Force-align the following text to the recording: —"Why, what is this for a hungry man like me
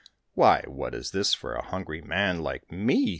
—"Why, 0.33 0.63
what 0.65 0.95
is 0.95 1.11
this 1.11 1.35
for 1.35 1.53
a 1.53 1.61
hungry 1.63 2.01
man 2.01 2.39
like 2.39 2.71
me 2.71 3.09